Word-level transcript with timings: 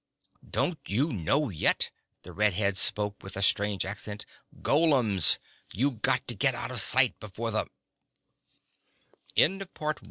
"Don't 0.49 0.79
you 0.87 1.13
know 1.13 1.49
yet?" 1.51 1.91
The 2.23 2.33
red 2.33 2.53
head 2.55 2.75
spoke 2.75 3.21
with 3.21 3.37
a 3.37 3.43
strange 3.43 3.85
accent. 3.85 4.25
"Golems... 4.63 5.37
You 5.73 5.91
got 5.91 6.27
to 6.27 6.33
get 6.33 6.55
out 6.55 6.71
of 6.71 6.81
sight 6.81 7.19
before 7.19 7.51
the 7.51 7.67
"The 9.35 9.95